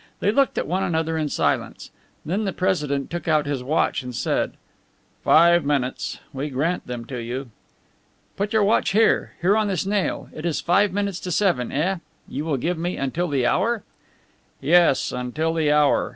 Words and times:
They 0.19 0.31
looked 0.31 0.57
at 0.57 0.65
one 0.65 0.81
another 0.83 1.15
in 1.15 1.29
silence. 1.29 1.91
Then 2.25 2.43
the 2.45 2.53
president 2.53 3.11
took 3.11 3.27
out 3.27 3.45
his 3.45 3.63
watch 3.63 4.01
and 4.01 4.15
said: 4.15 4.53
"Five 5.23 5.63
minutes. 5.63 6.17
We 6.33 6.49
grant 6.49 6.87
them 6.87 7.05
to 7.05 7.19
you." 7.21 7.51
"Put 8.35 8.51
your 8.51 8.63
watch 8.63 8.93
here. 8.93 9.33
Here 9.41 9.55
on 9.55 9.67
this 9.67 9.85
nail. 9.85 10.27
It 10.33 10.43
is 10.43 10.59
five 10.59 10.91
minutes 10.91 11.19
to 11.19 11.31
seven, 11.31 11.71
eh? 11.71 11.97
You 12.27 12.45
will 12.45 12.57
give 12.57 12.79
me 12.79 12.97
until 12.97 13.27
the 13.27 13.45
hour?" 13.45 13.83
"Yes, 14.59 15.11
until 15.11 15.53
the 15.53 15.71
hour. 15.71 16.09